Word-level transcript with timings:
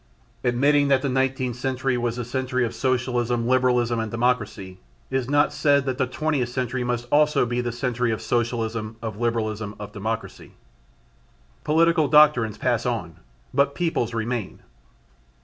Admitting 0.43 0.87
that 0.87 1.03
the 1.03 1.09
Nineteenth 1.09 1.55
Century 1.57 1.95
was 1.95 2.15
the 2.15 2.25
Century 2.25 2.65
of 2.65 2.73
Socialism, 2.73 3.47
Liberalism 3.47 3.99
and 3.99 4.09
Democracy, 4.09 4.79
it 5.11 5.15
is 5.15 5.29
not 5.29 5.53
said 5.53 5.85
that 5.85 5.99
the 5.99 6.07
Twentieth 6.07 6.49
century 6.49 6.83
must 6.83 7.05
also 7.11 7.45
be 7.45 7.61
the 7.61 7.71
century 7.71 8.11
of 8.11 8.19
Socialism, 8.19 8.95
of 9.03 9.19
Liberalism, 9.21 9.75
of 9.79 9.91
Democracy. 9.93 10.53
Political 11.63 12.07
doctrines 12.07 12.57
pass 12.57 12.83
on, 12.83 13.17
but 13.53 13.75
peoples 13.75 14.15
remain. 14.15 14.61